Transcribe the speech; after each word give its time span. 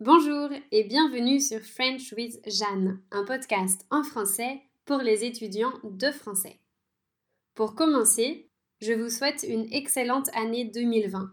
Bonjour 0.00 0.50
et 0.70 0.84
bienvenue 0.84 1.40
sur 1.40 1.58
French 1.58 2.12
with 2.12 2.38
Jeanne, 2.48 3.02
un 3.10 3.24
podcast 3.24 3.84
en 3.90 4.04
français 4.04 4.62
pour 4.84 4.98
les 4.98 5.24
étudiants 5.24 5.72
de 5.82 6.12
français. 6.12 6.60
Pour 7.56 7.74
commencer, 7.74 8.48
je 8.80 8.92
vous 8.92 9.10
souhaite 9.10 9.44
une 9.48 9.66
excellente 9.72 10.28
année 10.34 10.66
2020. 10.66 11.32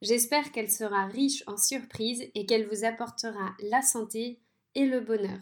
J'espère 0.00 0.50
qu'elle 0.50 0.70
sera 0.70 1.08
riche 1.08 1.44
en 1.46 1.58
surprises 1.58 2.24
et 2.34 2.46
qu'elle 2.46 2.66
vous 2.68 2.86
apportera 2.86 3.54
la 3.60 3.82
santé 3.82 4.40
et 4.74 4.86
le 4.86 5.00
bonheur. 5.00 5.40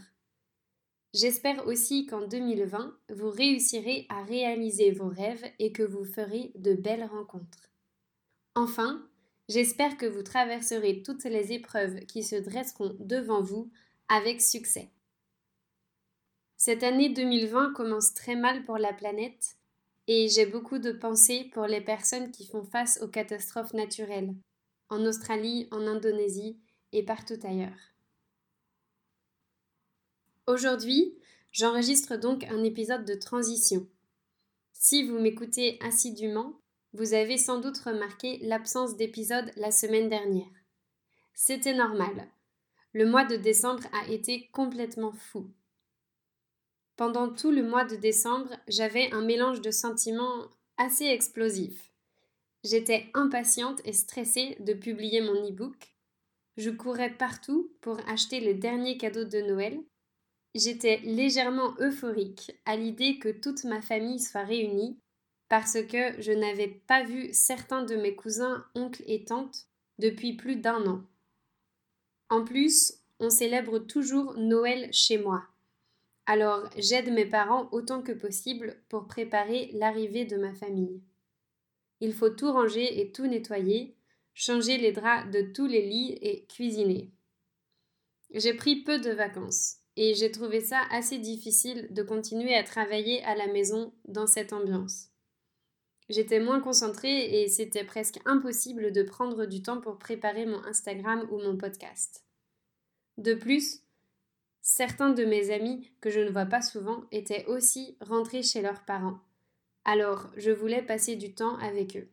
J'espère 1.15 1.65
aussi 1.65 2.07
qu'en 2.07 2.27
2020, 2.27 2.93
vous 3.11 3.31
réussirez 3.31 4.07
à 4.09 4.25
réaliser 4.25 4.91
vos 4.91 5.09
rêves 5.09 5.49
et 5.61 5.71
que 5.71 5.85
vous 5.85 6.05
ferez 6.05 6.51
de 6.57 6.75
belles 6.75 7.05
rencontres. 7.05 7.71
Enfin, 8.57 9.09
J'espère 9.49 9.97
que 9.97 10.05
vous 10.05 10.23
traverserez 10.23 11.03
toutes 11.03 11.25
les 11.25 11.53
épreuves 11.53 12.01
qui 12.01 12.23
se 12.23 12.37
dresseront 12.37 12.95
devant 13.01 13.41
vous 13.41 13.71
avec 14.09 14.43
succès. 14.43 14.91
Cette 16.57 16.83
année 16.83 17.09
2020 17.09 17.73
commence 17.73 18.13
très 18.13 18.37
mal 18.37 18.65
pour 18.65 18.77
la 18.77 18.93
planète 18.93 19.57
et 20.07 20.29
j'ai 20.29 20.45
beaucoup 20.45 20.79
de 20.79 20.93
pensées 20.93 21.49
pour 21.53 21.67
les 21.67 21.81
personnes 21.81 22.31
qui 22.31 22.47
font 22.47 22.65
face 22.65 23.01
aux 23.01 23.09
catastrophes 23.09 23.73
naturelles, 23.73 24.35
en 24.91 25.05
Australie, 25.07 25.69
en 25.71 25.87
Indonésie 25.87 26.59
et 26.93 27.03
partout 27.03 27.39
ailleurs. 27.43 27.95
Aujourd'hui, 30.47 31.15
j'enregistre 31.53 32.17
donc 32.17 32.45
un 32.45 32.65
épisode 32.65 33.05
de 33.05 33.15
transition. 33.15 33.87
Si 34.73 35.05
vous 35.05 35.19
m'écoutez 35.19 35.79
assidûment, 35.83 36.59
vous 36.95 37.15
avez 37.15 37.37
sans 37.37 37.61
doute 37.61 37.79
remarqué 37.79 38.39
l'absence 38.43 38.97
d'épisode 38.97 39.51
la 39.57 39.71
semaine 39.71 40.09
dernière. 40.09 40.47
C'était 41.35 41.75
normal. 41.75 42.29
Le 42.93 43.07
mois 43.07 43.25
de 43.25 43.37
décembre 43.37 43.85
a 43.93 44.09
été 44.11 44.49
complètement 44.53 45.13
fou. 45.13 45.51
Pendant 46.97 47.33
tout 47.33 47.51
le 47.51 47.63
mois 47.63 47.85
de 47.85 47.97
décembre, 47.97 48.51
j'avais 48.67 49.13
un 49.13 49.21
mélange 49.21 49.61
de 49.61 49.71
sentiments 49.71 50.49
assez 50.79 51.05
explosifs. 51.05 51.93
J'étais 52.65 53.09
impatiente 53.15 53.81
et 53.85 53.93
stressée 53.93 54.57
de 54.61 54.73
publier 54.73 55.21
mon 55.21 55.49
e-book. 55.49 55.95
Je 56.57 56.71
courais 56.71 57.15
partout 57.15 57.71
pour 57.83 58.01
acheter 58.09 58.41
le 58.41 58.55
dernier 58.55 58.97
cadeau 58.97 59.25
de 59.25 59.41
Noël. 59.41 59.79
J'étais 60.55 60.97
légèrement 61.05 61.77
euphorique 61.79 62.51
à 62.65 62.75
l'idée 62.75 63.19
que 63.21 63.29
toute 63.29 63.63
ma 63.65 63.81
famille 63.81 64.19
soit 64.19 64.43
réunie 64.43 64.99
parce 65.49 65.83
que 65.83 66.21
je 66.21 66.33
n'avais 66.33 66.69
pas 66.69 67.05
vu 67.05 67.31
certains 67.33 67.83
de 67.83 67.97
mes 67.97 68.15
cousins, 68.15 68.65
oncles 68.75 69.03
et 69.07 69.25
tantes 69.25 69.67
depuis 69.99 70.35
plus 70.35 70.57
d'un 70.57 70.87
an. 70.87 71.03
En 72.29 72.45
plus, 72.45 72.99
on 73.21 73.31
célèbre 73.31 73.79
toujours 73.79 74.35
Noël 74.35 74.89
chez 74.93 75.19
moi. 75.19 75.45
Alors 76.27 76.69
j'aide 76.77 77.11
mes 77.11 77.25
parents 77.25 77.69
autant 77.73 78.03
que 78.03 78.13
possible 78.13 78.77
pour 78.91 79.07
préparer 79.07 79.71
l'arrivée 79.73 80.27
de 80.27 80.37
ma 80.37 80.53
famille. 80.53 81.01
Il 82.01 82.13
faut 82.13 82.31
tout 82.31 82.53
ranger 82.53 83.01
et 83.01 83.11
tout 83.11 83.27
nettoyer, 83.27 83.97
changer 84.35 84.77
les 84.77 84.93
draps 84.93 85.31
de 85.33 85.41
tous 85.41 85.67
les 85.67 85.83
lits 85.83 86.19
et 86.21 86.45
cuisiner. 86.45 87.11
J'ai 88.35 88.53
pris 88.53 88.77
peu 88.77 89.01
de 89.01 89.11
vacances 89.11 89.79
et 89.97 90.15
j'ai 90.15 90.31
trouvé 90.31 90.61
ça 90.61 90.83
assez 90.91 91.19
difficile 91.19 91.89
de 91.91 92.03
continuer 92.03 92.55
à 92.55 92.63
travailler 92.63 93.25
à 93.25 93.35
la 93.35 93.47
maison 93.47 93.93
dans 94.05 94.27
cette 94.27 94.53
ambiance. 94.53 95.09
J'étais 96.09 96.41
moins 96.41 96.61
concentrée 96.61 97.43
et 97.43 97.49
c'était 97.49 97.85
presque 97.85 98.19
impossible 98.25 98.93
de 98.93 99.03
prendre 99.03 99.45
du 99.45 99.63
temps 99.63 99.81
pour 99.81 99.99
préparer 99.99 100.47
mon 100.47 100.65
Instagram 100.65 101.29
ou 101.31 101.39
mon 101.39 101.57
podcast. 101.57 102.25
De 103.19 103.35
plus, 103.35 103.83
certains 104.63 105.11
de 105.11 105.25
mes 105.25 105.51
amis 105.51 105.91
que 106.01 106.09
je 106.09 106.21
ne 106.21 106.31
vois 106.31 106.47
pas 106.47 106.63
souvent 106.63 107.05
étaient 107.13 107.45
aussi 107.47 107.97
rentrés 108.01 108.43
chez 108.43 108.63
leurs 108.63 108.85
parents. 108.85 109.19
Alors, 109.85 110.31
je 110.37 110.51
voulais 110.51 110.83
passer 110.83 111.17
du 111.17 111.35
temps 111.35 111.57
avec 111.59 111.97
eux. 111.97 112.09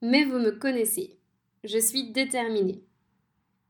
Mais 0.00 0.24
vous 0.24 0.38
me 0.38 0.52
connaissez, 0.52 1.18
je 1.64 1.78
suis 1.78 2.12
déterminée. 2.12 2.82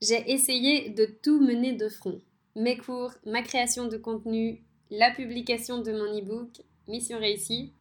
J'ai 0.03 0.31
essayé 0.31 0.91
de 0.91 1.07
tout 1.07 1.41
mener 1.41 1.73
de 1.73 1.89
front. 1.89 2.21
Mes 2.55 2.77
cours, 2.77 3.13
ma 3.25 3.43
création 3.43 3.87
de 3.89 3.97
contenu, 3.97 4.63
la 4.91 5.11
publication 5.11 5.81
de 5.81 5.93
mon 5.93 6.19
e-book, 6.19 6.63
mission 6.89 7.19
réussie, 7.19 7.73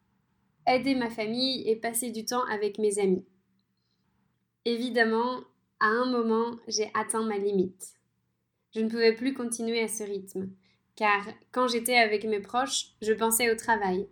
aider 0.68 0.96
ma 0.96 1.10
famille 1.10 1.68
et 1.70 1.76
passer 1.76 2.12
du 2.12 2.26
temps 2.26 2.44
avec 2.46 2.80
mes 2.80 3.00
amis. 3.00 3.26
Évidemment, 4.66 5.42
à 5.80 5.88
un 5.88 6.06
moment, 6.06 6.58
j'ai 6.68 6.90
atteint 6.94 7.24
ma 7.24 7.38
limite. 7.38 7.94
Je 8.74 8.82
ne 8.82 8.90
pouvais 8.90 9.14
plus 9.14 9.34
continuer 9.34 9.82
à 9.82 9.88
ce 9.88 10.04
rythme, 10.04 10.50
car 10.96 11.26
quand 11.52 11.68
j'étais 11.68 11.98
avec 11.98 12.24
mes 12.26 12.40
proches, 12.40 12.88
je 13.02 13.14
pensais 13.14 13.52
au 13.52 13.56
travail. 13.56 14.08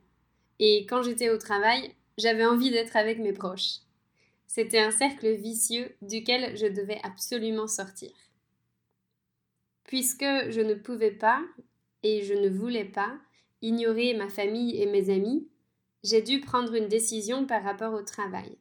Et 0.59 0.85
quand 0.85 1.01
j'étais 1.01 1.29
au 1.29 1.37
travail, 1.37 1.95
j'avais 2.17 2.45
envie 2.45 2.69
d'être 2.69 2.95
avec 2.95 3.19
mes 3.19 3.33
proches. 3.33 3.79
C'était 4.45 4.79
un 4.79 4.91
cercle 4.91 5.33
vicieux 5.33 5.95
duquel 6.01 6.55
je 6.55 6.67
devais 6.67 6.99
absolument 7.03 7.67
sortir. 7.67 8.11
Puisque 9.85 10.21
je 10.21 10.61
ne 10.61 10.75
pouvais 10.75 11.11
pas, 11.11 11.41
et 12.03 12.21
je 12.21 12.33
ne 12.33 12.49
voulais 12.49 12.85
pas, 12.85 13.17
ignorer 13.63 14.13
ma 14.13 14.29
famille 14.29 14.79
et 14.79 14.85
mes 14.85 15.09
amis, 15.09 15.47
j'ai 16.03 16.21
dû 16.21 16.41
prendre 16.41 16.75
une 16.75 16.89
décision 16.89 17.47
par 17.47 17.63
rapport 17.63 17.93
au 17.93 18.01
travail. 18.01 18.57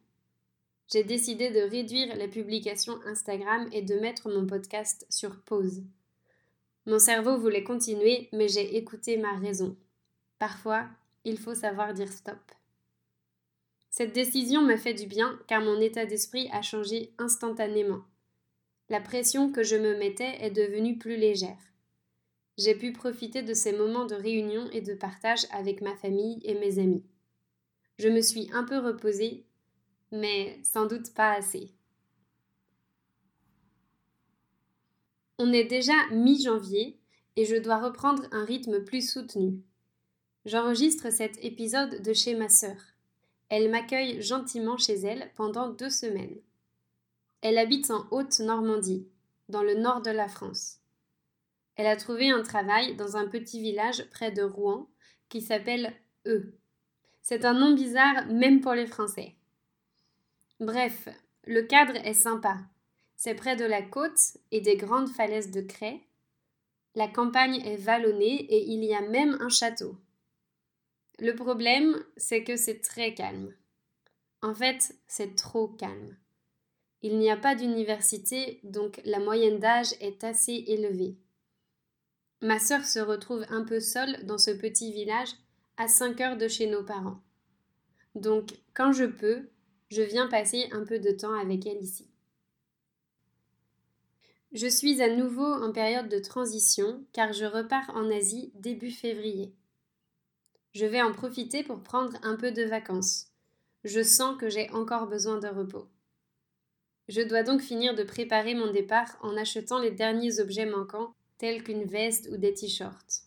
J'ai 0.91 1.03
décidé 1.03 1.51
de 1.51 1.59
réduire 1.59 2.15
les 2.15 2.27
publications 2.27 2.99
Instagram 3.05 3.67
et 3.71 3.81
de 3.81 3.95
mettre 3.95 4.29
mon 4.29 4.47
podcast 4.47 5.05
sur 5.09 5.41
pause. 5.41 5.83
Mon 6.85 6.99
cerveau 6.99 7.37
voulait 7.37 7.63
continuer, 7.63 8.29
mais 8.31 8.47
j'ai 8.47 8.77
écouté 8.77 9.17
ma 9.17 9.37
raison. 9.37 9.75
Parfois, 10.39 10.87
il 11.25 11.37
faut 11.37 11.55
savoir 11.55 11.93
dire 11.93 12.11
stop. 12.11 12.39
Cette 13.89 14.13
décision 14.13 14.61
m'a 14.61 14.77
fait 14.77 14.93
du 14.93 15.05
bien 15.05 15.37
car 15.47 15.61
mon 15.61 15.79
état 15.79 16.05
d'esprit 16.05 16.49
a 16.51 16.61
changé 16.61 17.13
instantanément. 17.17 18.03
La 18.89 19.01
pression 19.01 19.51
que 19.51 19.63
je 19.63 19.75
me 19.75 19.97
mettais 19.97 20.37
est 20.39 20.51
devenue 20.51 20.97
plus 20.97 21.17
légère. 21.17 21.72
J'ai 22.57 22.75
pu 22.75 22.93
profiter 22.93 23.41
de 23.41 23.53
ces 23.53 23.73
moments 23.73 24.05
de 24.05 24.15
réunion 24.15 24.69
et 24.71 24.81
de 24.81 24.93
partage 24.93 25.45
avec 25.51 25.81
ma 25.81 25.95
famille 25.95 26.39
et 26.43 26.53
mes 26.53 26.77
amis. 26.77 27.03
Je 27.97 28.09
me 28.09 28.21
suis 28.21 28.49
un 28.53 28.63
peu 28.63 28.77
reposée, 28.77 29.45
mais 30.11 30.59
sans 30.63 30.85
doute 30.85 31.13
pas 31.13 31.31
assez. 31.33 31.73
On 35.39 35.51
est 35.51 35.63
déjà 35.63 35.93
mi-janvier 36.11 36.99
et 37.35 37.45
je 37.45 37.55
dois 37.55 37.79
reprendre 37.79 38.27
un 38.31 38.45
rythme 38.45 38.83
plus 38.83 39.09
soutenu. 39.09 39.63
J'enregistre 40.45 41.11
cet 41.11 41.43
épisode 41.43 42.01
de 42.03 42.13
chez 42.13 42.35
ma 42.35 42.49
sœur. 42.49 42.77
Elle 43.49 43.71
m'accueille 43.71 44.21
gentiment 44.21 44.77
chez 44.77 44.93
elle 44.93 45.31
pendant 45.35 45.69
deux 45.69 45.89
semaines. 45.89 46.37
Elle 47.41 47.57
habite 47.57 47.89
en 47.89 48.05
Haute-Normandie, 48.11 49.07
dans 49.49 49.63
le 49.63 49.73
nord 49.73 50.01
de 50.01 50.11
la 50.11 50.27
France. 50.27 50.82
Elle 51.75 51.87
a 51.87 51.95
trouvé 51.95 52.29
un 52.29 52.43
travail 52.43 52.95
dans 52.95 53.17
un 53.17 53.27
petit 53.27 53.59
village 53.59 54.05
près 54.11 54.31
de 54.31 54.43
Rouen 54.43 54.87
qui 55.29 55.41
s'appelle 55.41 55.93
E. 56.27 56.53
C'est 57.21 57.45
un 57.45 57.53
nom 57.53 57.73
bizarre 57.73 58.27
même 58.27 58.61
pour 58.61 58.73
les 58.73 58.85
Français. 58.85 59.35
Bref, 60.59 61.09
le 61.45 61.63
cadre 61.63 61.95
est 62.05 62.13
sympa. 62.13 62.57
C'est 63.15 63.35
près 63.35 63.55
de 63.55 63.65
la 63.65 63.81
côte 63.81 64.37
et 64.51 64.61
des 64.61 64.75
grandes 64.75 65.09
falaises 65.09 65.51
de 65.51 65.61
craie. 65.61 66.01
La 66.95 67.07
campagne 67.07 67.61
est 67.65 67.77
vallonnée 67.77 68.45
et 68.49 68.69
il 68.69 68.83
y 68.83 68.93
a 68.93 69.01
même 69.01 69.37
un 69.41 69.49
château. 69.49 69.97
Le 71.19 71.33
problème, 71.33 72.03
c'est 72.17 72.43
que 72.43 72.55
c'est 72.55 72.81
très 72.81 73.13
calme. 73.13 73.53
En 74.41 74.53
fait, 74.53 74.95
c'est 75.07 75.35
trop 75.35 75.67
calme. 75.67 76.17
Il 77.01 77.17
n'y 77.17 77.29
a 77.29 77.37
pas 77.37 77.55
d'université, 77.55 78.59
donc 78.63 79.01
la 79.05 79.19
moyenne 79.19 79.59
d'âge 79.59 79.93
est 80.01 80.23
assez 80.23 80.63
élevée. 80.67 81.17
Ma 82.43 82.59
sœur 82.59 82.83
se 82.83 82.99
retrouve 82.99 83.45
un 83.47 83.63
peu 83.63 83.79
seule 83.79 84.25
dans 84.25 84.37
ce 84.37 84.51
petit 84.51 84.91
village 84.91 85.29
à 85.77 85.87
5 85.87 86.19
heures 86.19 86.37
de 86.37 86.49
chez 86.49 86.67
nos 86.67 86.83
parents. 86.83 87.21
Donc, 88.15 88.49
quand 88.73 88.91
je 88.91 89.05
peux, 89.05 89.47
je 89.89 90.01
viens 90.01 90.27
passer 90.27 90.67
un 90.73 90.83
peu 90.83 90.99
de 90.99 91.11
temps 91.11 91.39
avec 91.39 91.65
elle 91.65 91.81
ici. 91.81 92.09
Je 94.51 94.67
suis 94.67 95.01
à 95.01 95.15
nouveau 95.15 95.45
en 95.45 95.71
période 95.71 96.09
de 96.09 96.19
transition 96.19 97.05
car 97.13 97.31
je 97.31 97.45
repars 97.45 97.89
en 97.95 98.11
Asie 98.11 98.51
début 98.55 98.91
février. 98.91 99.53
Je 100.73 100.85
vais 100.85 101.01
en 101.01 101.13
profiter 101.13 101.63
pour 101.63 101.81
prendre 101.81 102.17
un 102.23 102.35
peu 102.35 102.51
de 102.51 102.63
vacances. 102.63 103.27
Je 103.85 104.03
sens 104.03 104.37
que 104.37 104.49
j'ai 104.49 104.69
encore 104.71 105.07
besoin 105.07 105.37
de 105.37 105.47
repos. 105.47 105.87
Je 107.07 107.21
dois 107.21 107.43
donc 107.43 107.61
finir 107.61 107.95
de 107.95 108.03
préparer 108.03 108.53
mon 108.53 108.69
départ 108.69 109.17
en 109.21 109.37
achetant 109.37 109.79
les 109.79 109.91
derniers 109.91 110.41
objets 110.41 110.65
manquants 110.65 111.15
tels 111.43 111.61
qu'une 111.61 111.83
veste 111.83 112.29
ou 112.31 112.37
des 112.37 112.53
t-shirts. 112.53 113.23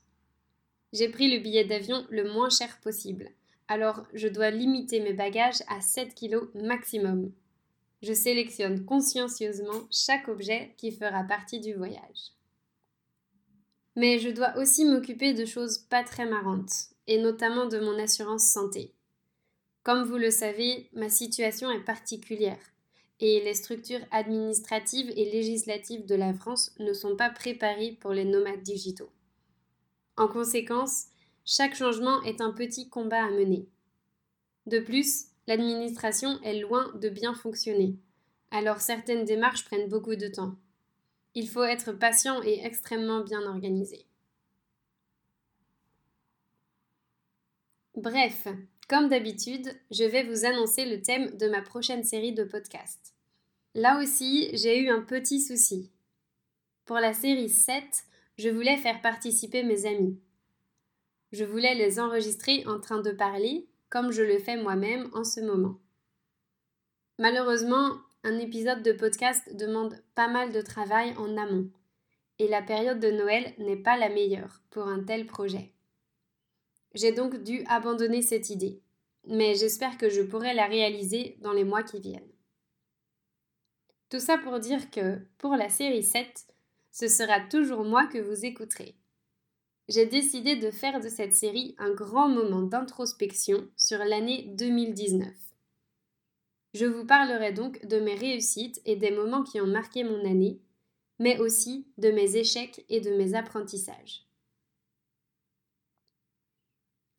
J'ai 0.94 1.10
pris 1.10 1.30
le 1.30 1.38
billet 1.38 1.66
d'avion 1.66 2.06
le 2.08 2.32
moins 2.32 2.48
cher 2.48 2.80
possible, 2.80 3.28
alors 3.68 4.06
je 4.14 4.26
dois 4.26 4.48
limiter 4.50 5.00
mes 5.00 5.12
bagages 5.12 5.62
à 5.68 5.82
7 5.82 6.14
kg 6.14 6.48
maximum. 6.54 7.30
je 8.00 8.14
sélectionne 8.14 8.86
consciencieusement 8.86 9.82
chaque 9.90 10.28
objet 10.28 10.72
qui 10.78 10.92
fera 10.92 11.24
partie 11.24 11.60
du 11.60 11.74
voyage. 11.74 12.32
Mais 13.96 14.18
je 14.18 14.30
dois 14.30 14.56
aussi 14.56 14.86
m'occuper 14.86 15.34
de 15.34 15.44
choses 15.44 15.76
pas 15.76 16.02
très 16.02 16.24
marrantes, 16.24 16.86
et 17.06 17.18
notamment 17.18 17.66
de 17.66 17.80
mon 17.80 17.98
assurance 17.98 18.46
santé. 18.46 18.94
Comme 19.82 20.04
vous 20.04 20.16
le 20.16 20.30
savez, 20.30 20.88
ma 20.94 21.10
situation 21.10 21.70
est 21.70 21.84
particulière, 21.84 22.72
et 23.20 23.40
les 23.40 23.54
structures 23.54 24.04
administratives 24.10 25.10
et 25.16 25.30
législatives 25.30 26.06
de 26.06 26.14
la 26.14 26.34
France 26.34 26.74
ne 26.78 26.92
sont 26.92 27.16
pas 27.16 27.30
préparées 27.30 27.96
pour 28.00 28.12
les 28.12 28.24
nomades 28.24 28.62
digitaux. 28.62 29.10
En 30.16 30.28
conséquence, 30.28 31.06
chaque 31.44 31.76
changement 31.76 32.22
est 32.22 32.40
un 32.40 32.52
petit 32.52 32.88
combat 32.88 33.24
à 33.24 33.30
mener. 33.30 33.68
De 34.66 34.78
plus, 34.80 35.26
l'administration 35.46 36.40
est 36.42 36.60
loin 36.60 36.92
de 37.00 37.08
bien 37.08 37.34
fonctionner, 37.34 37.96
alors 38.50 38.80
certaines 38.80 39.24
démarches 39.24 39.64
prennent 39.64 39.88
beaucoup 39.88 40.16
de 40.16 40.28
temps. 40.28 40.56
Il 41.34 41.48
faut 41.48 41.64
être 41.64 41.92
patient 41.92 42.42
et 42.42 42.64
extrêmement 42.64 43.20
bien 43.20 43.42
organisé. 43.42 44.06
Bref, 47.94 48.48
comme 48.88 49.08
d'habitude, 49.08 49.68
je 49.90 50.04
vais 50.04 50.22
vous 50.22 50.44
annoncer 50.44 50.84
le 50.84 51.02
thème 51.02 51.36
de 51.36 51.48
ma 51.48 51.60
prochaine 51.60 52.04
série 52.04 52.32
de 52.32 52.44
podcasts. 52.44 53.14
Là 53.74 53.98
aussi, 54.00 54.48
j'ai 54.56 54.78
eu 54.78 54.88
un 54.88 55.02
petit 55.02 55.40
souci. 55.40 55.90
Pour 56.84 56.96
la 56.96 57.12
série 57.12 57.48
7, 57.48 57.82
je 58.38 58.48
voulais 58.48 58.76
faire 58.76 59.00
participer 59.00 59.62
mes 59.64 59.86
amis. 59.86 60.20
Je 61.32 61.44
voulais 61.44 61.74
les 61.74 61.98
enregistrer 61.98 62.64
en 62.66 62.80
train 62.80 63.00
de 63.00 63.10
parler, 63.10 63.66
comme 63.90 64.12
je 64.12 64.22
le 64.22 64.38
fais 64.38 64.56
moi-même 64.56 65.10
en 65.14 65.24
ce 65.24 65.40
moment. 65.40 65.78
Malheureusement, 67.18 67.92
un 68.22 68.38
épisode 68.38 68.82
de 68.82 68.92
podcast 68.92 69.54
demande 69.56 70.00
pas 70.14 70.28
mal 70.28 70.52
de 70.52 70.60
travail 70.60 71.12
en 71.18 71.36
amont, 71.36 71.68
et 72.38 72.46
la 72.46 72.62
période 72.62 73.00
de 73.00 73.10
Noël 73.10 73.52
n'est 73.58 73.76
pas 73.76 73.96
la 73.96 74.08
meilleure 74.08 74.60
pour 74.70 74.86
un 74.86 75.02
tel 75.02 75.26
projet. 75.26 75.72
J'ai 76.96 77.12
donc 77.12 77.42
dû 77.42 77.62
abandonner 77.68 78.22
cette 78.22 78.48
idée, 78.48 78.80
mais 79.28 79.54
j'espère 79.54 79.98
que 79.98 80.08
je 80.08 80.22
pourrai 80.22 80.54
la 80.54 80.64
réaliser 80.64 81.36
dans 81.42 81.52
les 81.52 81.62
mois 81.64 81.82
qui 81.82 82.00
viennent. 82.00 82.32
Tout 84.08 84.18
ça 84.18 84.38
pour 84.38 84.58
dire 84.60 84.90
que, 84.90 85.18
pour 85.36 85.56
la 85.56 85.68
série 85.68 86.02
7, 86.02 86.46
ce 86.92 87.08
sera 87.08 87.40
toujours 87.40 87.84
moi 87.84 88.06
que 88.06 88.16
vous 88.16 88.46
écouterez. 88.46 88.96
J'ai 89.88 90.06
décidé 90.06 90.56
de 90.56 90.70
faire 90.70 91.00
de 91.00 91.10
cette 91.10 91.34
série 91.34 91.74
un 91.76 91.92
grand 91.92 92.30
moment 92.30 92.62
d'introspection 92.62 93.68
sur 93.76 93.98
l'année 93.98 94.54
2019. 94.56 95.28
Je 96.72 96.86
vous 96.86 97.04
parlerai 97.04 97.52
donc 97.52 97.84
de 97.84 98.00
mes 98.00 98.14
réussites 98.14 98.80
et 98.86 98.96
des 98.96 99.10
moments 99.10 99.42
qui 99.42 99.60
ont 99.60 99.66
marqué 99.66 100.02
mon 100.02 100.24
année, 100.24 100.62
mais 101.18 101.38
aussi 101.40 101.86
de 101.98 102.10
mes 102.10 102.36
échecs 102.36 102.86
et 102.88 103.00
de 103.00 103.10
mes 103.10 103.34
apprentissages. 103.34 104.25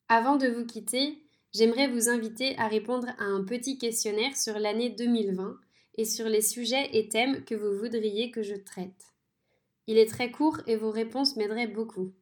Avant 0.09 0.37
de 0.37 0.47
vous 0.47 0.65
quitter, 0.65 1.21
j'aimerais 1.53 1.89
vous 1.89 2.07
inviter 2.07 2.57
à 2.57 2.67
répondre 2.67 3.09
à 3.17 3.25
un 3.25 3.43
petit 3.43 3.77
questionnaire 3.77 4.37
sur 4.37 4.57
l'année 4.57 4.89
2020 4.89 5.57
et 5.95 6.05
sur 6.05 6.29
les 6.29 6.41
sujets 6.41 6.89
et 6.93 7.09
thèmes 7.09 7.43
que 7.43 7.55
vous 7.55 7.77
voudriez 7.77 8.31
que 8.31 8.41
je 8.41 8.55
traite. 8.55 9.13
Il 9.85 9.97
est 9.97 10.09
très 10.09 10.31
court 10.31 10.61
et 10.65 10.77
vos 10.77 10.91
réponses 10.91 11.35
m'aideraient 11.35 11.67
beaucoup. 11.67 12.13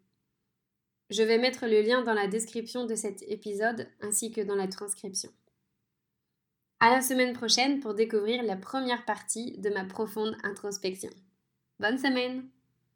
Je 1.12 1.22
vais 1.22 1.38
mettre 1.38 1.68
le 1.68 1.82
lien 1.82 2.04
dans 2.04 2.14
la 2.14 2.28
description 2.28 2.86
de 2.86 2.96
cet 2.96 3.22
épisode 3.24 3.88
ainsi 4.02 4.32
que 4.32 4.42
dans 4.42 4.56
la 4.56 4.68
transcription. 4.68 5.30
À 6.80 6.90
la 6.90 7.02
semaine 7.02 7.34
prochaine 7.34 7.80
pour 7.82 7.94
découvrir 7.94 8.42
la 8.42 8.56
première 8.56 9.06
partie 9.06 9.60
de 9.60 9.70
ma 9.70 9.86
profonde 9.86 10.36
introspection. 10.44 11.12
Bonne 11.80 12.00
semaine 12.00 12.50